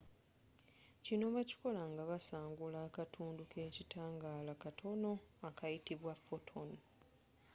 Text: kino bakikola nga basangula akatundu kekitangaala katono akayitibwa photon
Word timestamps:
kino 1.05 1.25
bakikola 1.35 1.81
nga 1.91 2.03
basangula 2.09 2.77
akatundu 2.87 3.41
kekitangaala 3.51 4.53
katono 4.63 5.11
akayitibwa 5.49 6.13
photon 6.25 6.69